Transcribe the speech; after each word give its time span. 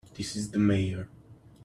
This 0.15 0.35
is 0.35 0.49
the 0.49 0.57
Mayor. 0.57 1.09